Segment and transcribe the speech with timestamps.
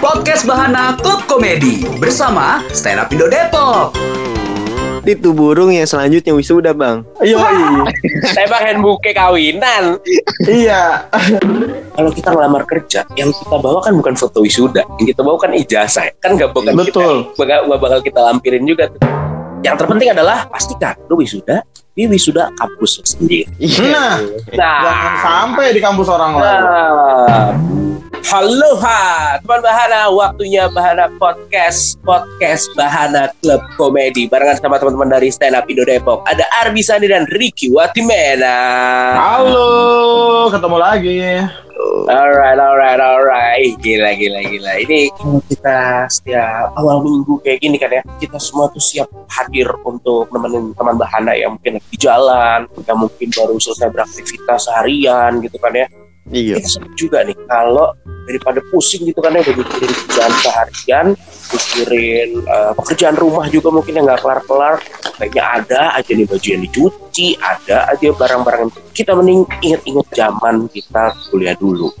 [0.00, 3.92] Podcast Bahana Klub Komedi bersama Stand Up Indo Depok.
[5.04, 7.84] Itu burung yang selanjutnya wisuda bang Yoi.
[8.32, 10.00] Tembak handbook kawinan.
[10.48, 11.04] iya.
[11.92, 15.52] Kalau kita ngelamar kerja, yang kita bawa kan bukan foto wisuda, yang kita bawa kan
[15.52, 16.08] ijazah.
[16.18, 17.14] Kan nggak bakal Betul.
[17.36, 18.88] kita nggak bakal kita lampirin juga.
[18.88, 19.04] Tuh.
[19.60, 21.60] Yang terpenting adalah pastikan lu wisuda,
[21.92, 23.44] di wisuda kampus sendiri.
[23.84, 24.20] Nah,
[24.56, 26.60] Nah, jangan sampai di kampus orang lain.
[26.60, 27.48] Nah,
[28.24, 35.28] halo ha, teman Bahana, waktunya Bahana Podcast, Podcast Bahana Klub Komedi barengan sama teman-teman dari
[35.28, 36.24] Stand Up Indo Depok.
[36.24, 38.56] Ada Arbi Sandi dan Ricky Watimena.
[39.20, 41.18] Halo, ketemu lagi.
[42.08, 43.76] Alright, alright, alright.
[43.84, 44.72] Gila, gila, gila.
[44.80, 45.12] Ini
[45.52, 50.72] kita setiap awal minggu kayak gini kan ya, kita semua tuh siap hadir untuk nemenin
[50.72, 55.76] teman Bahana yang mungkin lagi di jalan, yang mungkin baru selesai beraktivitas seharian gitu kan
[55.76, 55.86] ya.
[56.30, 57.94] Iya kita senang juga nih kalau
[58.26, 61.06] daripada pusing gitu kan ya udah mikirin kerjaan seharian
[61.54, 64.82] mikirin eh, pekerjaan rumah juga mungkin yang nggak kelar-kelar
[65.16, 71.12] kayaknya ada aja nih baju yang dicuci ada aja barang-barang kita mending inget-inget zaman kita
[71.30, 71.92] kuliah dulu.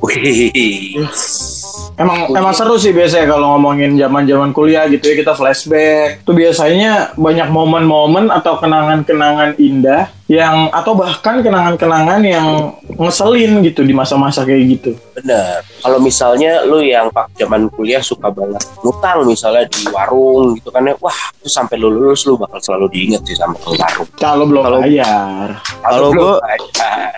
[1.96, 6.20] Emang emang seru sih biasanya kalau ngomongin zaman-zaman kuliah gitu ya kita flashback.
[6.20, 13.94] Itu biasanya banyak momen-momen atau kenangan-kenangan indah yang atau bahkan kenangan-kenangan yang ngeselin gitu di
[13.94, 14.90] masa-masa kayak gitu.
[15.14, 20.68] bener kalau misalnya lu yang pak zaman kuliah suka banget ngutang misalnya di warung gitu
[20.68, 24.08] kan ya wah itu sampai lu lulus lu bakal selalu diinget sih sama ke warung
[24.18, 25.48] Kalau belum Kalau- bayar.
[25.80, 26.40] Kalau gua-.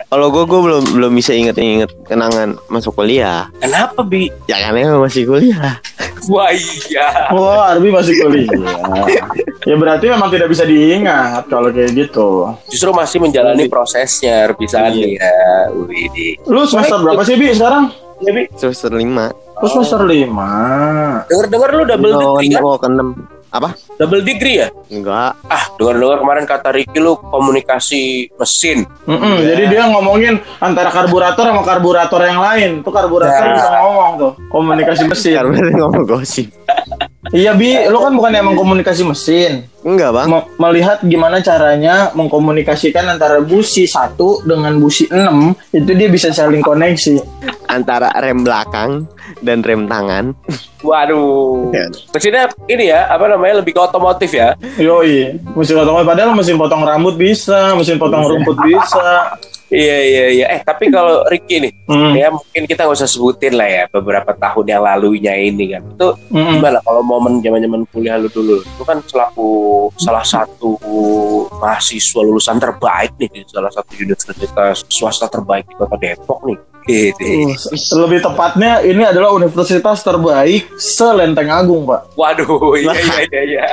[0.07, 5.25] Kalau gue gue belum belum bisa inget-inget kenangan masuk kuliah kenapa bi Ya karena masih
[5.25, 5.81] kuliah
[6.27, 8.53] wah iya Wah, Arbi masih kuliah.
[9.69, 12.53] ya berarti memang tidak bisa diingat kalau kayak gitu.
[12.69, 15.33] justru masih menjalani prosesnya bisa nih ya
[15.71, 16.35] Widi.
[16.45, 17.95] Lu semester berapa sih, Bi, sekarang?
[18.19, 18.43] ya Bi.
[18.53, 18.99] Semester 5
[19.59, 21.27] Lu semester 5.
[21.27, 23.15] denger denger lu double Oh, degree kan oh ke 6
[23.49, 23.69] Apa?
[23.97, 24.69] double degree ya?
[24.89, 25.41] Enggak.
[25.43, 28.85] Ah denger denger kemarin kata Ricky lu komunikasi mesin.
[29.03, 32.71] Mm-mm, Jadi dia ngomongin antara karburator sama karburator yang lain.
[32.83, 33.57] Tuh karburator Nah.
[33.57, 35.49] bisa ngomong tuh, komunikasi mesin.
[35.49, 36.53] Dia ngomong gosip
[37.29, 39.69] Iya, Bi, lu kan bukan emang komunikasi mesin.
[39.79, 46.09] Enggak bang Me- melihat gimana caranya mengkomunikasikan antara busi 1 dengan busi 6, itu dia
[46.09, 47.21] bisa saling koneksi.
[47.69, 49.05] Antara rem belakang
[49.39, 50.33] dan rem tangan
[50.81, 51.85] waduh Ya.
[52.11, 56.81] mesinnya ini ya apa namanya lebih ke otomotif ya Yoi, mesin potong padahal mesin potong
[56.81, 59.37] rambut bisa, mesin potong rumput bisa.
[59.69, 62.13] Iya iya iya eh tapi kalau Ricky nih Hmm.
[62.13, 66.09] ya mungkin kita nggak usah sebutin lah ya beberapa tahun yang lalunya ini kan itu
[66.29, 66.61] Mm-mm.
[66.61, 69.49] gimana kalau momen zaman zaman kuliah lu dulu itu kan selaku
[69.97, 70.77] salah satu
[71.59, 76.59] mahasiswa lulusan terbaik nih di salah satu universitas swasta terbaik di kota Depok nih
[76.89, 77.21] gitu.
[77.21, 82.17] Uh, lebih tepatnya ini adalah universitas terbaik selenteng Agung, Pak.
[82.17, 83.65] waduh iya iya iya iya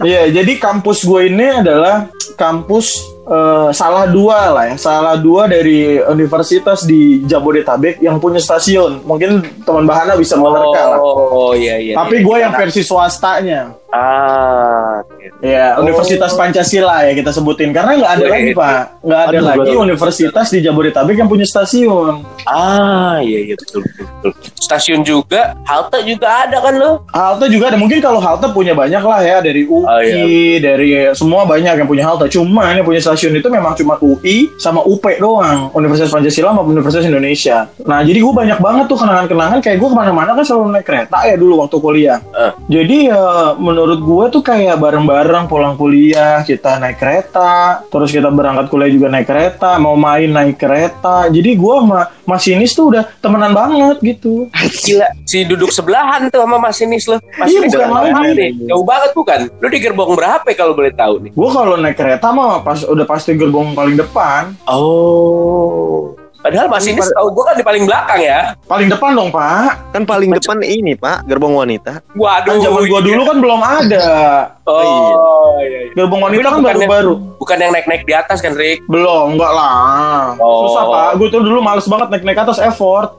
[0.00, 6.02] Iya, jadi kampus gue ini adalah kampus eh, salah dua lah ya, salah dua dari
[6.02, 9.06] universitas di Jabodetabek yang punya stasiun.
[9.06, 10.98] Mungkin teman Bahana bisa menerka lah.
[10.98, 12.26] oh iya iya Tapi iya.
[12.26, 13.78] gue yang versi swastanya.
[13.90, 15.38] ah gitu.
[15.40, 15.86] Ya, Oh.
[15.86, 20.46] Universitas Pancasila ya kita sebutin karena nggak ada lagi pak, nggak ada Aduh, lagi universitas
[20.48, 22.26] di Jabodetabek yang punya stasiun.
[22.44, 24.30] ah iya iya betul betul, betul.
[24.56, 28.98] stasiun juga halte juga ada kan lo Halte juga ada mungkin kalau halte punya banyak
[28.98, 30.58] lah ya dari UI, Oh, iya.
[30.58, 32.26] dari semua banyak yang punya halte.
[32.28, 37.04] Cuma yang punya stasiun itu memang cuma UI sama UP doang, Universitas Pancasila sama Universitas
[37.04, 37.68] Indonesia.
[37.84, 41.18] Nah jadi gue banyak banget tuh kenangan-kenangan kayak gue ke mana-mana kan selalu naik kereta
[41.22, 42.18] ya dulu waktu kuliah.
[42.32, 42.52] Eh.
[42.70, 43.22] Jadi ya
[43.54, 49.08] menurut gue tuh kayak bareng-bareng pulang kuliah kita naik kereta, terus kita berangkat kuliah juga
[49.08, 51.26] naik kereta, mau main naik kereta.
[51.26, 54.46] Jadi gue sama masinis tuh udah temenan banget gitu.
[54.80, 57.36] gila si duduk sebelahan tuh sama masinis lo Iya,
[57.66, 58.10] masinis bukan lagi.
[58.10, 61.48] banget nih jauh banget bukan lu di gerbong berapa ya kalau boleh tahu nih Gue
[61.50, 64.54] kalau naik kereta mah pas udah pasti gerbong paling depan.
[64.70, 69.92] oh padahal masinis tahu gua kan di paling belakang ya Paling depan dong, Pak.
[69.92, 73.06] Kan paling depan ini pak Gerbong wanita waduh Kan zaman gua iya.
[73.06, 74.02] dulu kan belum ada.
[74.64, 75.80] oh iya, iya.
[75.94, 77.12] Gerbong wanita Tapi kan baru-baru.
[77.36, 80.36] bukan yang naik-naik di atas kan Rick Belum, enggak lah.
[80.38, 80.68] Oh.
[80.68, 81.10] Susah, Pak.
[81.18, 83.16] Gue tuh dulu males banget naik-naik atas effort.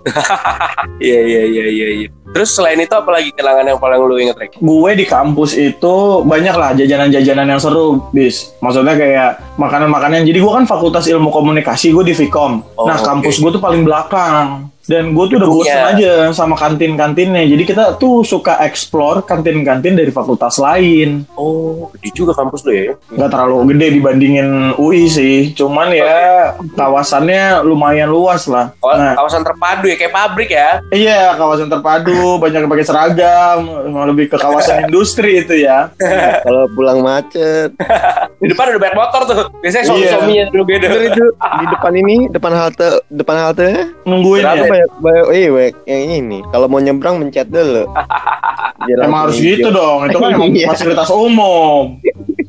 [1.04, 4.56] iya iya iya iya iya terus selain itu apalagi kenangan yang paling lu inget Rick
[4.60, 8.56] Gue di kampus itu banyak lah jajanan-jajanan yang seru, bis.
[8.64, 9.30] Maksudnya kayak
[9.60, 10.24] makanan-makanan.
[10.24, 12.64] Jadi gue kan fakultas ilmu komunikasi, gue di Vkom.
[12.78, 14.72] Oh, nah, kampus gue tuh paling belakang.
[14.84, 15.74] Dan gue tuh udah Gedungnya.
[15.78, 17.46] bosan aja sama kantin-kantinnya.
[17.46, 21.24] Jadi kita tuh suka explore kantin-kantin dari fakultas lain.
[21.34, 22.94] Oh, gede juga kampus lu ya.
[23.10, 25.54] Nggak terlalu gede dibandingin UI sih.
[25.54, 28.74] Cuman ya kawasannya lumayan luas lah.
[28.82, 30.82] Nah, Kawasan terpadu ya, kayak pabrik ya.
[30.90, 32.12] iya kawasan terpadu,
[32.44, 33.60] banyak yang pakai seragam,
[34.08, 35.94] lebih ke kawasan industri itu ya.
[36.46, 37.72] Kalau pulang macet.
[38.38, 39.38] Di depan ada banyak motor tuh.
[39.62, 39.90] Biasanya Iya.
[39.90, 40.86] suami-suaminya dulu beda.
[40.88, 43.68] Bener itu di depan ini, depan halte, depan halte.
[44.04, 44.71] Nungguin Berapa ya.
[44.72, 46.42] Banyak banyak iya banyak yang ini nih.
[46.48, 47.84] Kalau mau nyebrang mencet dulu.
[48.82, 49.78] Emang harus langsung gitu hijau.
[49.78, 50.00] dong.
[50.04, 50.68] Itu kan emang Iya.
[50.68, 52.02] fasilitas umum.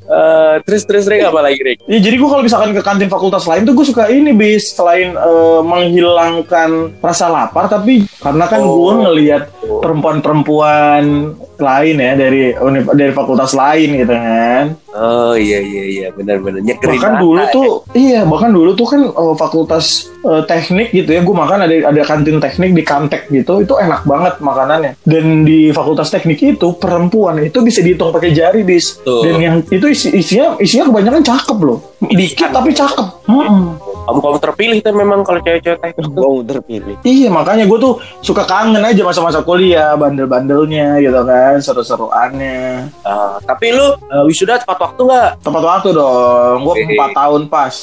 [0.03, 1.79] Eh, terus terus Rick apa lagi Rick?
[1.85, 5.13] Ya jadi gue kalau misalkan ke kantin fakultas lain tuh gue suka ini bis selain
[5.13, 8.77] eh, menghilangkan rasa lapar tapi karena kan Oh.
[8.83, 9.43] gue ngelihat
[9.79, 12.53] perempuan-perempuan lain ya dari
[12.93, 14.75] dari fakultas lain gitu kan.
[14.93, 17.49] Oh iya iya iya benar-benar nyegerin Bahkan dulu ya.
[17.49, 21.77] tuh iya bahkan dulu tuh kan eh, fakultas eh, teknik gitu ya gue makan ada
[21.89, 24.93] ada kantin teknik di Kantek gitu itu enak banget makanannya.
[25.07, 29.01] Dan di fakultas teknik itu perempuan itu bisa dihitung pakai jari bis.
[29.01, 29.23] Tuh.
[29.25, 31.79] dan yang itu isi, isinya isinya kebanyakan cakep loh.
[32.03, 33.07] Dikit tapi cakep.
[33.31, 36.19] Kamu kamu terpilih tuh memang kalau cewek-cewek teknik tuh.
[36.19, 36.95] Bau terpilih.
[37.03, 43.71] Iya makanya gue tuh suka kangen aja masa-masa kuliah bandel-bandelnya gitu kan seru-seruannya Ah, tapi
[43.71, 45.31] lu eh, wisuda tepat waktu nggak?
[45.41, 47.75] tepat waktu dong gue empat tahun pas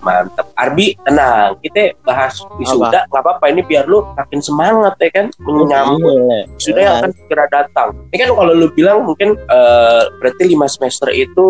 [0.00, 0.46] Mantap.
[0.54, 1.56] Arbi, tenang.
[1.58, 3.04] Kita bahas wisuda.
[3.06, 3.44] Nggak apa-apa.
[3.48, 5.26] Ini biar lu makin semangat ya kan.
[5.38, 6.40] Menyambut Iya.
[6.50, 7.88] wisuda yang akan segera datang.
[8.10, 11.46] Ini kan kalau lu bilang mungkin eh, berarti lima semester itu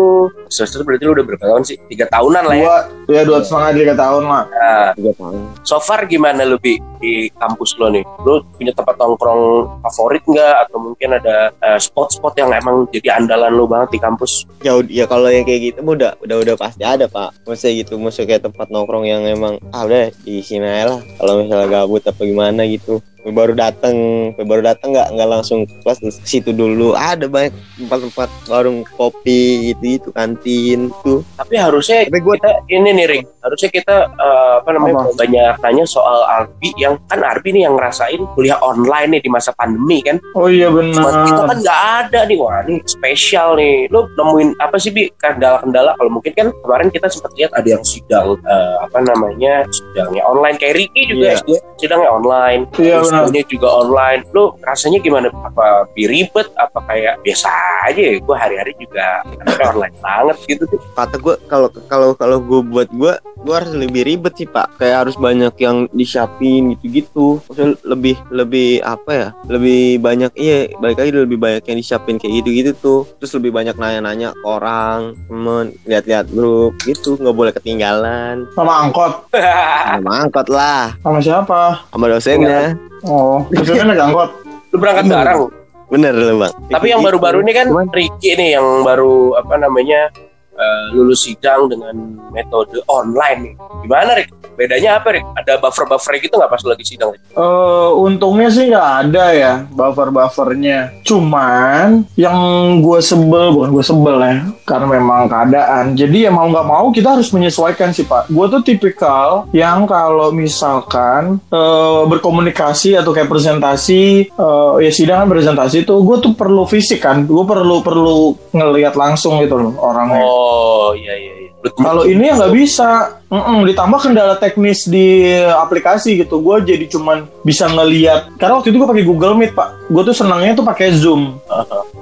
[0.47, 1.77] semester berarti lu udah berapa tahun sih?
[1.85, 2.63] Tiga tahunan lah ya.
[2.63, 2.75] dua
[3.11, 5.33] ya dua setengah tiga tahun lah Nah, Tiga tahun.
[5.61, 8.05] so far gimana lu Bi, di kampus lo nih?
[8.21, 9.41] Lu punya tempat nongkrong
[9.81, 10.55] favorit nggak?
[10.63, 14.45] Atau mungkin ada eh, spot-spot yang emang jadi andalan lu banget di kampus?
[14.59, 17.33] Ya, ud- ya kalau yang kayak gitu mah udah udah udah pasti ada pak.
[17.43, 20.99] Maksudnya gitu, maksudnya kayak tempat nongkrong yang emang ah udah di sini aja lah.
[21.15, 22.99] Kalau misalnya gabut apa gimana gitu.
[23.25, 23.95] Baru datang,
[24.37, 26.93] baru datang nggak nggak langsung ke kelas ke situ dulu.
[26.93, 31.25] Ada banyak tempat-tempat warung kopi gitu gitu kantin tuh.
[31.35, 35.17] Tapi harusnya Tapi gua- kita ini nih Ring, harusnya kita eh, apa namanya Apa?
[35.17, 39.49] banyak nanya soal Arbi yang kan Arbi nih yang ngerasain kuliah online nih di masa
[39.53, 40.21] pandemi kan.
[40.33, 40.85] oh iya Cuma
[41.25, 43.89] kita benar kan nggak ada nih, wah ini spesial nih.
[43.89, 45.95] Lu nemuin apa sih Bi kendala-kendala?
[45.95, 50.57] Kalau mungkin kan kemarin kita sempat lihat ada yang sidang eh, apa namanya sidangnya online
[50.57, 51.41] kayak Ricky juga Iya.
[51.41, 52.61] S2 sidangnya online.
[52.75, 54.21] Iya, Terus kuliahnya juga online.
[54.35, 55.31] Lu rasanya gimana?
[55.31, 56.47] Apa bi ribet?
[56.59, 57.47] Apa kayak biasa
[57.87, 58.01] aja?
[58.01, 58.13] ya?
[58.19, 59.23] Gue hari-hari juga
[59.63, 60.79] online banget gitu tuh.
[60.95, 63.13] kata gue kalau kalau kalau gue buat gue
[63.45, 68.81] gue harus lebih ribet sih pak kayak harus banyak yang disiapin gitu-gitu Maksudnya lebih lebih
[68.81, 73.37] apa ya lebih banyak iya balik lagi lebih banyak yang disiapin kayak gitu-gitu tuh terus
[73.37, 80.11] lebih banyak nanya-nanya ke orang temen lihat-lihat grup gitu nggak boleh ketinggalan sama angkot sama
[80.25, 81.61] angkot lah sama siapa
[81.93, 82.73] sama dosennya
[83.05, 83.45] oh.
[83.53, 84.29] Maksudnya naik angkot.
[84.73, 85.41] Lu berangkat bareng.
[85.85, 86.53] bener loh bang.
[86.73, 90.09] Tapi yang baru-baru ini kan Ricky nih yang baru apa namanya
[90.55, 91.95] eh, lulus sidang dengan
[92.31, 93.53] metode online nih.
[93.85, 94.29] Gimana Rick?
[94.55, 95.27] Bedanya apa Rick?
[95.35, 97.11] Ada buffer-buffer gitu nggak pas lagi sidang?
[97.11, 97.21] Rick?
[97.35, 101.03] Eh, untungnya sih nggak ada ya buffer-buffernya.
[101.03, 102.37] Cuman yang
[102.79, 105.93] gue sebel bukan gue sebel ya, karena memang keadaan.
[105.99, 108.31] Jadi ya mau nggak mau kita harus menyesuaikan sih pak.
[108.31, 115.29] Gue tuh tipikal yang kalau misalkan eh, berkomunikasi atau kayak presentasi, eh, ya sidang kan
[115.35, 117.27] presentasi tuh gue tuh perlu fisik kan.
[117.27, 120.23] Gue perlu perlu ngelihat langsung gitu loh orangnya.
[120.23, 120.44] Oh
[120.93, 121.33] iya iya.
[121.39, 121.51] iya.
[121.59, 122.89] Lu- Kalau ini ya nggak bisa.
[123.25, 126.37] Mm-mm, ditambah kendala teknis di aplikasi gitu.
[126.39, 128.37] Gue jadi cuman bisa ngeliat.
[128.37, 129.89] Karena waktu itu gue pakai Google Meet pak.
[129.89, 131.41] Gue tuh senangnya tuh pakai Zoom.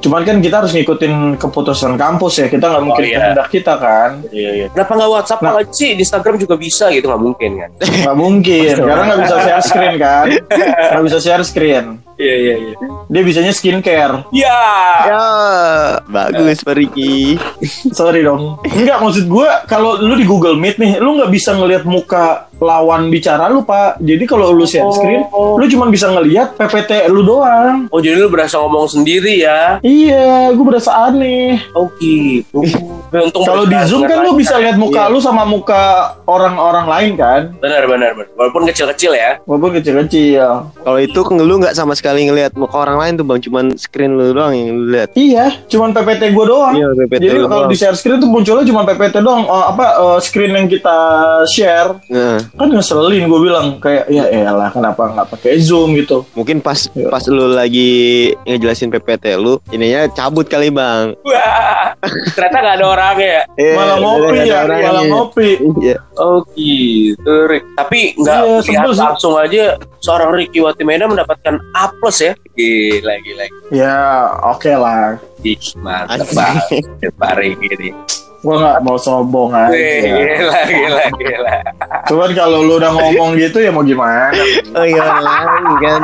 [0.03, 2.51] Cuman kan kita harus ngikutin keputusan kampus ya.
[2.51, 3.15] Kita nggak mungkin iya.
[3.17, 4.19] kehendak kita kan.
[4.29, 4.67] Iya iya.
[4.67, 5.55] Kenapa nggak WhatsApp Nah.
[5.57, 5.95] aja sih?
[5.95, 7.69] Di Instagram juga bisa gitu nggak mungkin kan?
[7.79, 8.73] Nggak mungkin.
[8.91, 10.25] Karena nggak bisa share screen kan.
[10.91, 11.85] Nggak bisa share screen.
[12.17, 12.75] Iya iya iya.
[13.09, 14.29] Dia bisanya skincare.
[14.29, 14.61] Ya.
[15.09, 15.25] ya
[16.05, 17.41] bagus Pak Riki
[17.97, 18.61] Sorry dong.
[18.65, 23.07] Enggak maksud gue kalau lu di Google Meet nih, lu nggak bisa ngelihat muka lawan
[23.07, 23.99] bicara lu pak.
[23.99, 25.55] Jadi kalau lu share screen, Oh.
[25.55, 27.85] lu cuma bisa ngelihat PPT lu doang.
[27.89, 29.77] Oh jadi lu berasa ngomong sendiri ya?
[29.79, 31.59] Iya, gue berasa aneh.
[31.73, 32.63] Oh gitu.
[33.13, 35.11] Untung Kalau di Zoom kan lu bisa lihat muka Iya.
[35.11, 35.83] lu sama muka
[36.23, 38.31] orang-orang lain kan, Benar benar benar.
[38.33, 39.37] Walaupun kecil-kecil ya.
[39.43, 40.47] walaupun kecil-kecil.
[40.79, 44.31] kalau itu lu nggak sama sekali ngelihat muka orang lain tuh bang cuman screen lu
[44.31, 46.73] doang yang lu lihat Iya, cuman PPT gue doang.
[46.73, 49.43] iya PPT Jadi kalau di share screen tuh munculnya cuma PPT doang.
[49.43, 50.97] Oh, apa eh, screen yang kita
[51.45, 51.99] share.
[52.07, 56.85] Nah, kan ngeselin gue bilang kayak ya elah kenapa nggak pakai zoom gitu Mungkin pas
[56.89, 57.09] Iya.
[57.09, 57.91] pas lu lagi
[58.43, 61.17] ngejelasin PPT lu, ininya cabut kali bang.
[61.19, 61.97] Wah,
[62.31, 63.73] ternyata nggak ada orangnya ya.
[63.73, 65.97] malah ngopi ya malah ngopi Iya.
[66.13, 67.65] Oh gitu, Rick.
[67.73, 69.01] Tapi nggak Iya, sebel sih.
[69.01, 69.63] langsung aja
[69.99, 72.33] seorang Ricky Watimena mendapatkan A plus ya.
[72.53, 73.45] Gila, gila.
[73.71, 73.95] ya
[74.45, 76.37] oke lah Ih, mantap Anjing.
[76.37, 77.89] banget Pak Ricky
[78.43, 81.53] gue nggak mau sombong Wih, aja gila, gila, gila.
[82.11, 84.35] cuman kalau lu udah ngomong gitu ya mau gimana
[84.75, 86.01] Oh iya lagi kan.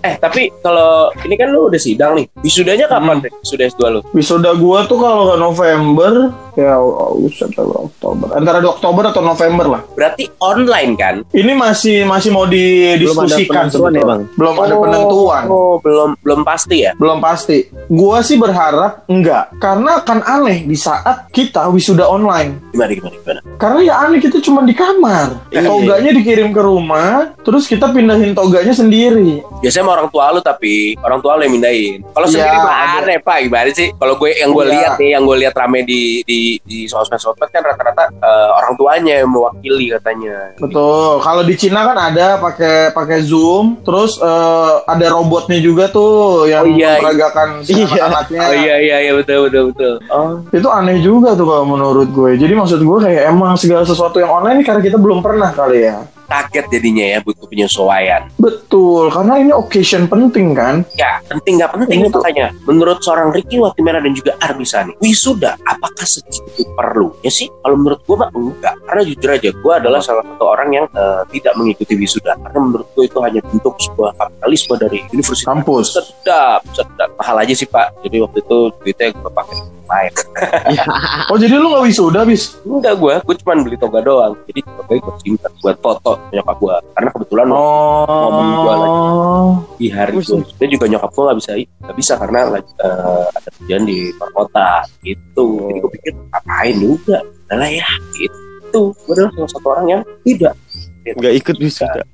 [0.00, 2.24] Eh, tapi kalau ini kan lu udah sidang nih.
[2.40, 3.36] Wisudanya kapan, Rick?
[3.44, 4.00] Sudah S2 lu?
[4.16, 6.12] wisuda gue tuh kalau nggak November
[6.58, 11.14] ya Agustus September Oktober antara Oktober atau November lah Berarti online kan?
[11.30, 14.02] ini masih masih mau didiskusikan penentuan ya, sebetulnya.
[14.04, 14.20] Bang?
[14.34, 16.92] belum ada penentuan Oh, belum belum pasti ya.
[16.94, 17.58] belum pasti.
[17.88, 22.58] Gua sih berharap enggak, karena akan aneh di saat kita wisuda online.
[22.70, 23.40] Gimana gimana gimana?
[23.56, 25.64] Karena ya aneh kita cuma di kamar, Iya.
[25.64, 29.40] toganya dikirim ke rumah, terus kita pindahin toganya sendiri.
[29.60, 31.98] Biasanya sama orang tua lu tapi orang tua lu yang mindahin.
[32.08, 32.98] Kalau Iya, sendiri mah ada.
[33.00, 33.88] aneh Pak, gimana sih?
[33.92, 34.72] Kalau gue yang gue Iya.
[34.72, 39.14] lihat nih, yang gue lihat rame di di di sosmed-sosmed kan rata-rata eh, orang tuanya
[39.20, 40.56] yang mewakili katanya.
[40.56, 41.20] Betul.
[41.20, 46.08] Kalau di Cina kan ada pakai pakai Zoom, terus eh, ada robotnya juga tuh
[46.44, 46.96] yang Oh, iya.
[46.96, 47.84] memperagakan si Iya.
[48.06, 48.40] anak-anaknya.
[48.40, 49.94] Oh iya iya iya betul betul betul.
[50.08, 52.30] Oh, Itu aneh juga tuh kalau menurut gue.
[52.34, 56.00] Jadi maksud gue kayak emang segala sesuatu yang online karena kita belum pernah kali ya.
[56.28, 58.28] Kaget jadinya ya butuh penyesuaian.
[58.36, 60.84] Betul, karena ini occasion penting kan.
[60.94, 62.52] Ya, penting nggak penting Ini tuh- makanya.
[62.68, 67.48] Menurut seorang Ricky Watimera dan juga Arbisani, wisuda apakah segitu perlunya sih?
[67.64, 68.74] Kalau menurut gue mah enggak.
[68.84, 72.36] Karena jujur aja, gue adalah salah satu orang yang eh, tidak mengikuti wisuda.
[72.36, 75.48] Karena menurut gue itu hanya bentuk sebuah kapitalisme dari universitas.
[75.48, 75.86] Kampus.
[75.96, 77.08] Sedap, sedap.
[77.16, 78.04] Mahal aja sih Pak.
[78.04, 79.56] Jadi waktu itu duitnya gue pakai
[79.88, 80.12] lain.
[81.28, 82.56] Oh jadi lu gak wisuda bis?
[82.64, 84.32] Enggak gue, gue cuma beli toga doang.
[84.48, 86.76] Jadi toga gue simpan buat foto nyokap gue.
[86.96, 88.98] Karena kebetulan momen gua lagi.
[88.98, 89.50] Oh.
[89.78, 93.48] di hari itu dia juga nyokap gue nggak bisa nggak bisa karena lagi eh, ada
[93.60, 94.70] kerjaan di luar kota
[95.06, 97.18] gitu jadi gue pikir ngapain juga
[97.48, 100.54] Udah lah ya gitu gue adalah salah satu orang yang tidak
[101.08, 102.04] Nggak ikut wisuda.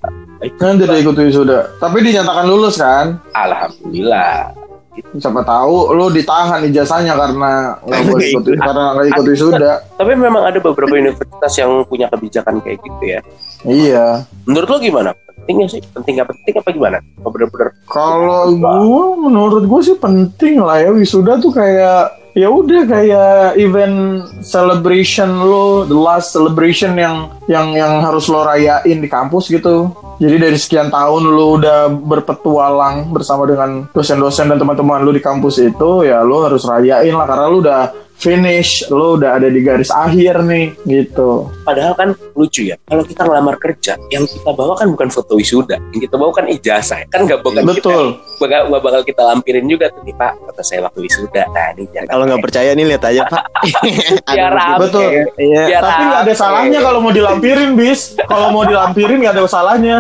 [0.55, 1.67] Kan tidak ikut wisuda.
[1.83, 3.19] Tapi dinyatakan lulus kan?
[3.35, 4.55] alhamdulillah
[4.95, 9.73] Siapa tahu lu ditahan ijazahnya karena nggak boleh ikut karena nggak ikut wisuda.
[9.99, 13.21] tapi memang ada beberapa universitas yang punya kebijakan kayak gitu ya.
[13.65, 14.07] Iya.
[14.47, 15.11] menurut lo gimana?
[15.15, 15.81] Pentingnya sih?
[15.83, 16.99] Penting nggak penting apa gimana?
[17.27, 20.91] Bener-bener Kalau gua menurut gua sih penting lah ya.
[20.95, 28.03] Wisuda tuh kayak ya udah kayak event celebration lo, the last celebration yang yang yang
[28.03, 29.95] harus lo rayain di kampus gitu.
[30.19, 35.63] Jadi dari sekian tahun lu udah berpetualang bersama dengan dosen-dosen dan teman-teman lu di kampus
[35.63, 37.83] itu, ya lu harus rayain lah karena lu udah
[38.25, 41.53] finish, lu udah ada di garis akhir nih gitu.
[41.69, 45.77] padahal kan lucu ya kalau kita ngelamar kerja yang kita bawa kan bukan foto wisuda
[45.93, 48.05] yang kita bawa kan ijazah kan nggak bukan kita Betul.
[48.41, 51.85] bakal, nggak bakal kita lampirin juga tuh nih pak foto saya waktu wisuda nah ini
[51.93, 53.45] jangan Kalau nggak percaya nih lihat aja pak.
[54.35, 55.11] biar rame Betul.
[55.35, 55.63] Iya.
[55.67, 58.01] biar Tapi nggak ada salahnya kalau mau dilampirin, bis.
[58.15, 59.97] Kalau mau dilampirin nggak ada salahnya.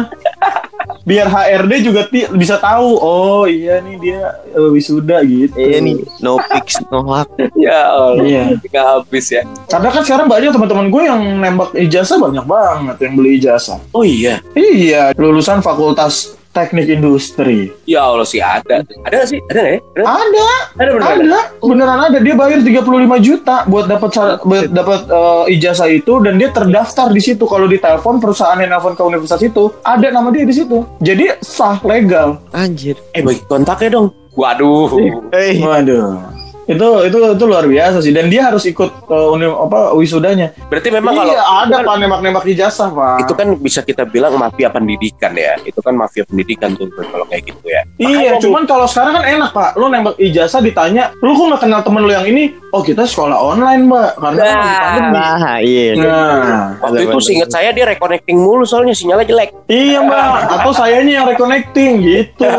[1.03, 2.97] Biar HRD juga ti- bisa tahu.
[2.97, 5.53] Oh iya nih dia eh, wisuda gitu.
[5.53, 7.29] Iya nih, no fix, no hak.
[7.55, 8.45] ya Allah Iya.
[8.59, 13.13] nggak habis ya Karena kan sekarang banyak teman-teman gue yang nembak ijazah banyak banget yang
[13.15, 13.81] beli ijazah.
[13.91, 17.75] oh iya Iya, lulusan fakultas teknik industri.
[17.85, 20.47] ya Allah sih ada ada sih ada nggak ya ada Ada,
[20.79, 22.19] ada bener ada ada, beneran ada.
[22.23, 24.11] Dia bayar 35 juta buat dapat
[24.71, 27.45] dapat eh, ijazah itu dan dia terdaftar di situ.
[27.45, 30.87] Kalau di telepon perusahaan yang nelfon ke universitas itu, ada nama dia di situ.
[31.03, 32.39] Jadi sah legal.
[32.55, 32.95] Anjir.
[33.13, 34.91] eh bagi kontaknya dong waduh
[35.31, 35.63] Hei.
[35.63, 36.34] Waduh.
[36.65, 40.51] Itu itu itu luar biasa sih dan dia harus ikut eh, uni, apa wisudanya.
[40.67, 43.17] berarti memang kalau iya, ada itu kan, pak nembak-nembak ijazah, Pak.
[43.21, 47.49] itu kan bisa kita bilang mafia pendidikan ya itu kan mafia pendidikan tuh kalau kayak
[47.49, 49.71] gitu ya Iya, Makanya cuman kalau sekarang kan enak pak.
[49.75, 52.45] Lu nembak ijazah ditanya, lu kok nggak kenal temen lu yang ini?
[52.71, 54.81] Oh kita sekolah online mbak, karena kan lagi Nah.
[54.81, 55.13] pandemi.
[55.15, 55.91] Nah, iya.
[55.95, 60.39] Nah, waktu itu seinget saya dia reconnecting mulu soalnya sinyalnya jelek iya mbak.
[60.59, 62.51] Atau sayanya yang reconnecting gitu.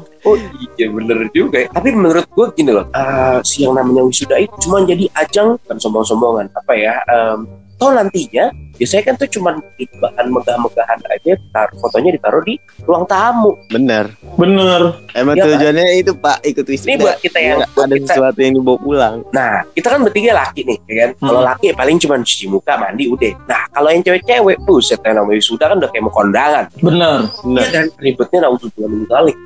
[0.20, 1.68] Oh iya bener juga ya.
[1.72, 5.76] Tapi menurut gue gini loh, eh, si yang namanya wisuda itu cuma jadi ajang kan
[5.80, 7.00] sombong-sombongan apa ya?
[7.08, 7.48] em,
[7.80, 13.04] toh nantinya biasanya kan tuh cuma di bahan megah-megahan aja, tar fotonya ditaruh di ruang
[13.04, 13.52] tamu.
[13.68, 14.08] Bener.
[14.36, 14.96] Bener.
[15.12, 16.88] Emang Iya, tujuannya itu pak ikut wisuda.
[16.88, 19.14] Ini buat kita yang Nggak buat ada kita, sesuatu yang dibawa pulang.
[19.30, 21.10] Nah kita kan bertiga laki nih, ya kan?
[21.12, 21.26] Hmm.
[21.26, 23.32] Kalau laki paling cuma cuci muka, mandi, udah.
[23.44, 26.64] Nah kalau yang cewek-cewek, buset yang namanya wisuda kan udah kayak mau kondangan.
[26.78, 27.18] Bener.
[27.40, 27.60] Bener.
[27.60, 29.36] Iya dan ribetnya naudzubillah min dzalik.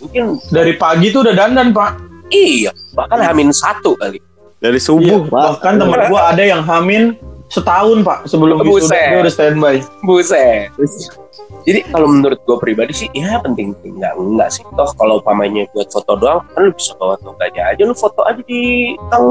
[0.00, 1.90] Mungkin Dari pagi tuh udah dandan pak.
[2.28, 4.18] iya, bahkan hamin satu kali.
[4.56, 4.86] Dari Iya.
[4.86, 5.58] subuh pak.
[5.58, 7.18] Bahkan temen gua ada yang hamil
[7.54, 9.76] setahun pak sebelum wisuda dia udah standby.
[10.02, 10.74] Buset.
[11.64, 14.66] Jadi kalau menurut gue pribadi sih ya penting enggak enggak sih.
[14.74, 18.42] Toh kalau umpamanya buat foto doang kan lu bisa bawa toganya aja lu foto aja
[18.42, 19.24] di tang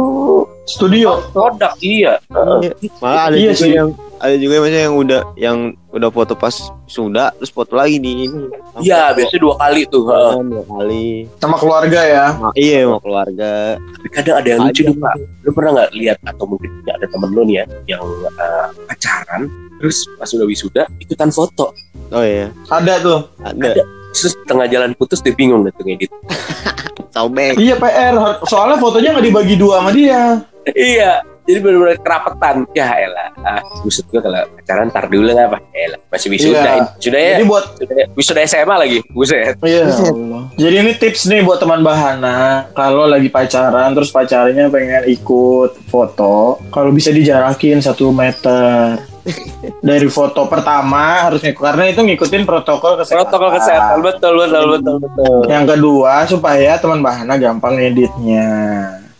[0.66, 1.20] Studio.
[1.30, 2.18] produk iya.
[2.30, 2.72] Heeh.
[2.98, 3.72] Malah ada Iya juga sih.
[3.74, 5.58] yang ada juga maksudnya yang udah yang
[5.90, 6.56] udah foto pas
[6.86, 8.48] sudah terus foto lagi di ini.
[8.80, 10.04] Iya, biasanya dua kali tuh.
[10.08, 10.32] heeh.
[10.34, 11.08] Kan, dua kali.
[11.38, 12.26] Sama keluarga ya.
[12.34, 13.76] Ma- iya mau keluarga.
[13.76, 14.88] Tapi kadang ada yang lucu Ada.
[14.88, 15.16] tuh Pak.
[15.44, 18.04] Lu pernah nggak lihat atau mungkin punya ada temen lu nih ya yang
[18.34, 19.42] eh, pacaran
[19.78, 21.76] terus pas udah wisuda ikutan foto.
[22.10, 22.48] Oh iya.
[22.72, 23.20] Ada tuh.
[23.44, 23.76] Ada.
[24.14, 26.08] Terus tengah jalan putus dia bingung gitu ngedit.
[27.14, 27.60] Sobek.
[27.60, 28.16] Iya PR.
[28.48, 30.42] Soalnya fotonya nggak dibagi dua sama dia.
[30.76, 31.14] Iya.
[31.44, 32.56] Jadi benar-benar kerapetan.
[32.72, 33.28] Ya elah.
[33.44, 35.60] Ah, maksud gue kalau pacaran ntar dulu nggak apa?
[35.76, 36.00] Ya elah.
[36.08, 36.60] Masih wisuda.
[36.64, 36.84] Iya.
[37.04, 37.32] Sudah ya.
[37.36, 39.00] Jadi buat Wisuda, wisuda SMA lagi.
[39.12, 39.56] Buset.
[39.60, 39.92] Iya.
[39.92, 40.44] Allah.
[40.56, 46.64] Jadi ini tips nih buat teman bahana kalau lagi pacaran terus pacarnya pengen ikut foto,
[46.72, 49.04] kalau bisa dijarakin satu meter
[49.88, 53.20] dari foto pertama harus ngikut karena itu ngikutin protokol kesehatan.
[53.28, 53.98] Protokol kesehatan.
[54.00, 55.38] Betul, betul, betul, betul.
[55.52, 58.48] Yang kedua supaya teman bahana gampang ngeditnya.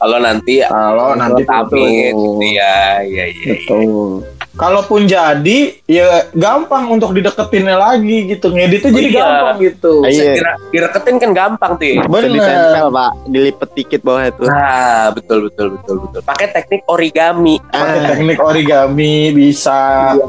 [0.04, 2.12] Kalau nanti Kalau nanti pamit.
[2.12, 2.44] foto.
[2.44, 3.56] Iya, iya, iya.
[3.56, 4.20] Betul.
[4.54, 8.50] Kalaupun jadi, ya gampang untuk dideketinnya lagi gitu.
[8.50, 9.18] Ngeditnya Oh, jadi iya.
[9.18, 9.94] gampang gitu.
[10.04, 10.24] Iya.
[10.34, 11.86] Kira direketin kan gampang tuh.
[11.88, 11.96] ya.
[12.00, 12.30] Bisa Bener.
[12.32, 14.44] ditempel pak, dilipet dikit bawah itu.
[14.44, 16.20] Nah, betul betul betul betul.
[16.22, 17.56] Pakai teknik origami.
[17.64, 18.06] Pakai Ah.
[18.08, 19.82] teknik origami bisa.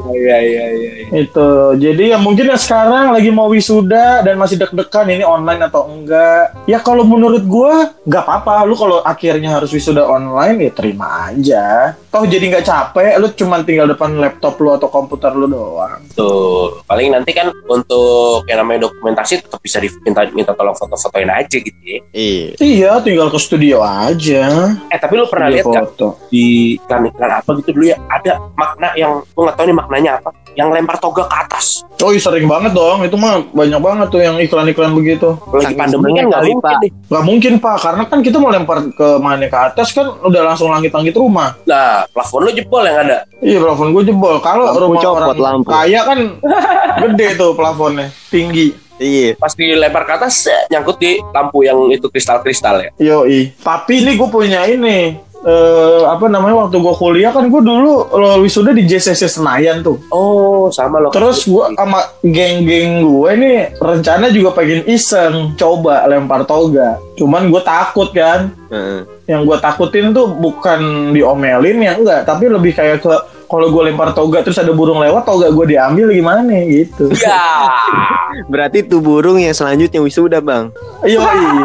[0.09, 0.91] Iya iya iya.
[1.05, 1.21] iya.
[1.21, 1.47] Itu.
[1.75, 6.65] Jadi ya mungkin yang sekarang lagi mau wisuda dan masih deg-degan ini online atau enggak.
[6.65, 8.65] Ya kalau menurut gua nggak apa-apa.
[8.65, 11.93] Lu kalau akhirnya harus wisuda online ya terima aja.
[12.09, 13.13] Toh jadi nggak capek.
[13.15, 16.03] Lu cuman tinggal depan laptop lu atau komputer lu doang.
[16.11, 16.83] Betul.
[16.85, 21.79] Paling nanti kan untuk yang namanya dokumentasi tetap bisa diminta minta tolong foto-fotoin aja gitu
[21.81, 21.99] ya.
[22.11, 22.49] Iya.
[22.59, 24.75] Iya, tinggal ke studio aja.
[24.91, 26.19] Eh tapi lu pernah lihat foto.
[26.29, 30.29] di iklan-iklan apa gitu dulu ya ada makna yang gua nggak tahu nih maknanya apa.
[30.55, 31.83] Yang lempar toga ke atas.
[31.99, 33.03] Oh iya sering banget dong.
[33.03, 35.35] Itu mah banyak banget tuh yang iklan-iklan begitu.
[35.51, 36.79] Lagi pandemi kan nggak mungkin Pak.
[37.05, 40.73] Gak mungkin pak, karena kan kita mau lempar ke mana ke atas kan udah langsung
[40.73, 41.53] langit-langit rumah.
[41.69, 43.29] Nah, plafon lu jebol yang ada.
[43.45, 44.37] Iya plafon gue jebol.
[44.39, 45.69] Kalau rumah copot, orang lampu.
[45.73, 46.19] kaya kan
[47.03, 48.85] gede tuh plafonnya, tinggi.
[48.95, 49.35] Iya.
[49.35, 52.89] Pas dilempar ke atas eh, nyangkut di lampu yang itu kristal-kristal ya.
[52.95, 53.51] Yoi.
[53.59, 55.19] Tapi ini gue punya ini.
[55.45, 60.01] eh apa namanya waktu gue kuliah kan gue dulu lo wisuda di JCC Senayan tuh.
[60.09, 61.13] Oh, sama lo.
[61.13, 66.97] Terus gue sama geng-geng gue ini rencana juga pengen iseng coba lempar toga.
[67.13, 68.49] Cuman gue takut kan.
[68.73, 69.05] Heeh.
[69.29, 73.13] Yang gue takutin tuh bukan diomelin ya enggak, tapi lebih kayak ke
[73.45, 77.09] kalau gue lempar toga terus ada burung lewat toga gue diambil gimana gitu.
[77.21, 77.71] Ya,
[78.51, 80.69] Berarti tuh burung yang selanjutnya wisuda bang.
[81.01, 81.23] Iya,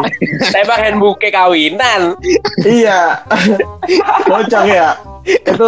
[0.54, 2.16] tembak handbuke kawinan.
[2.62, 3.20] iya.
[4.28, 4.96] Kocak ya.
[5.26, 5.66] Itu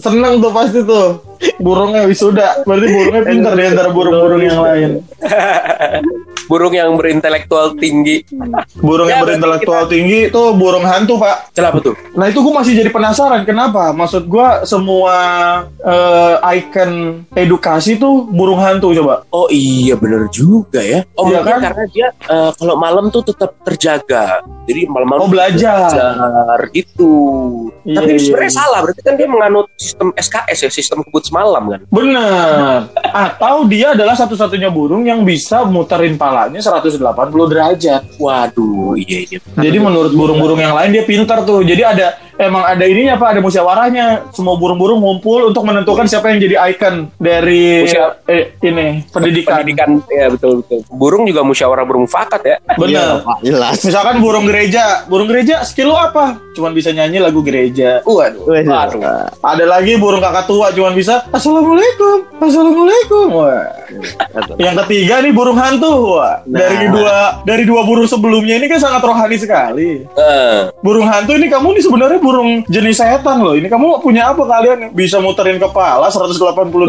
[0.00, 1.29] seneng tuh pasti tuh.
[1.56, 2.64] Burungnya wisuda.
[2.64, 4.90] Berarti burungnya pintar di antara burung-burung yang lain.
[6.50, 8.26] Burung yang berintelektual tinggi.
[8.74, 11.54] Burung yang Ya, berintelektual tinggi itu burung hantu, Pak.
[11.54, 11.94] Kenapa tuh?
[12.18, 13.94] Nah itu gue masih jadi penasaran kenapa?
[13.94, 15.14] Maksud gue semua
[15.78, 19.22] eh, icon edukasi tuh burung hantu coba.
[19.30, 21.06] Oh iya bener juga ya.
[21.14, 21.60] Oh Iya mungkin kan?
[21.70, 24.42] karena dia eh, kalau malam tuh tetap terjaga.
[24.66, 25.86] Jadi malam-malam Oh belajar.
[25.86, 27.12] belajar gitu.
[27.86, 28.58] Iya, Tapi iya, sebenarnya iya.
[28.58, 28.78] salah.
[28.82, 31.80] Berarti kan dia menganut sistem SKS ya, sistem kebut semalam kan.
[31.86, 32.90] Bener.
[33.14, 36.98] Atau dia adalah satu-satunya burung yang bisa muterin palanya 180
[37.46, 38.02] derajat.
[38.18, 39.38] Waduh, iya iya.
[39.54, 41.62] Jadi menurut burung-burung yang lain dia pintar tuh.
[41.62, 43.36] Jadi ada emang ada ininya apa?
[43.36, 44.06] Ada musyawarahnya.
[44.32, 49.60] Semua burung-burung ngumpul untuk menentukan siapa yang jadi icon dari Musya- eh, ini pendidikan.
[49.60, 50.80] Pendidikan ya betul betul.
[50.88, 52.56] Burung juga musyawarah burung fakat ya.
[52.56, 53.08] Iya, Bener.
[53.20, 53.76] Pak, jelas.
[53.84, 56.40] Misalkan burung gereja, burung gereja skill lu apa?
[56.56, 58.00] Cuman bisa nyanyi lagu gereja.
[58.02, 58.48] Waduh.
[58.48, 59.28] Waduh.
[59.38, 63.26] Ada lagi burung kakak tua cuman bisa Assalamualaikum, Assalamualaikum.
[63.32, 63.66] Wah.
[64.56, 66.16] Yang ketiga nih burung hantu.
[66.16, 66.40] Wah.
[66.46, 66.58] Nah.
[66.62, 70.06] Dari dua dari dua burung sebelumnya ini kan sangat rohani sekali.
[70.06, 73.58] Eh, Burung hantu ini kamu nih sebenarnya burung jenis setan loh.
[73.58, 74.94] Ini kamu punya apa kalian?
[74.94, 76.38] Bisa muterin kepala 180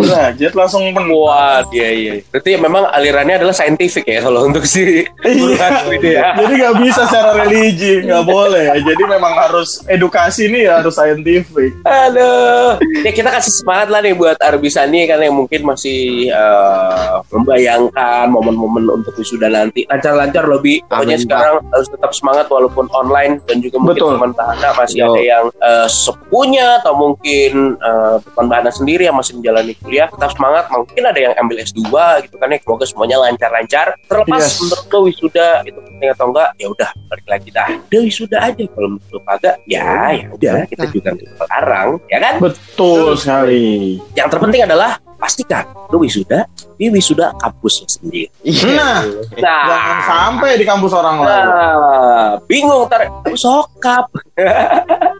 [0.05, 0.85] derajat langsung.
[0.93, 2.13] Wah, iya iya.
[2.29, 5.65] Berarti memang alirannya adalah saintifik ya kalau untuk si burung Iya.
[5.65, 6.21] hantu ini ya.
[6.37, 8.65] Jadi nggak bisa secara religi, nggak boleh.
[8.85, 11.73] Jadi memang harus edukasi ini ya harus saintifik.
[11.81, 12.77] Aduh.
[13.01, 18.85] Ya kita kasih semangat lah nih buat Arbisani kan yang mungkin masih eh, membayangkan momen-momen
[18.91, 19.89] untuk wisuda nanti.
[19.89, 20.83] Lancar-lancar Bi.
[20.85, 24.11] Pokoknya Amin, sekarang harus tetap semangat walaupun online dan juga mungkin Betul.
[24.19, 25.07] teman tahana masih Yo.
[25.15, 30.33] ada yang eh, sepupunya atau mungkin eh, teman Bahana sendiri yang masih menjalani kuliah tetap
[30.33, 31.85] semangat mungkin ada yang ambil S2
[32.27, 33.95] gitu kan ya semoga semuanya lancar-lancar.
[34.09, 34.57] Terlepas Yes.
[34.59, 37.69] menurut lo wisuda itu penting atau enggak ya udah balik lagi dah.
[37.87, 42.17] Udah wisuda aja kalau menurut lo kagak ya ya udah kita juga nggak melarang ya
[42.19, 42.33] kan?
[42.41, 44.01] Betul sekali.
[44.17, 46.49] yang terpenting adalah pastikan lo wisuda
[46.81, 48.27] di wisuda kampusnya sendiri
[48.73, 49.05] Nah,
[49.37, 51.45] nah jangan sampai di kampus orang lain.
[51.45, 54.09] Nah, bingung ntar "Oh, sokap.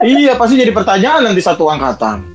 [0.01, 2.33] Iya, pasti jadi pertanyaan nanti satu angkatan.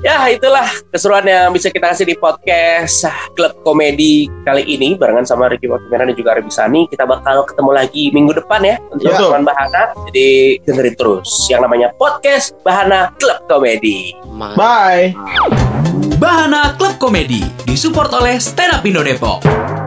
[0.00, 3.06] Ya, itulah keseruan yang bisa kita kasih di podcast
[3.36, 6.88] Klub Komedi kali ini barengan sama Ricky Wakimeran dan juga Arbi Sani.
[6.88, 9.28] Kita bakal ketemu lagi minggu depan ya untuk Betul.
[9.32, 9.82] teman Bahana.
[10.10, 10.30] Jadi
[10.64, 14.16] dengerin terus yang namanya podcast Bahana Klub Komedi.
[14.56, 15.14] Bye.
[16.16, 19.81] Bahana Klub Komedi disupport oleh Stand Up Indo Depok.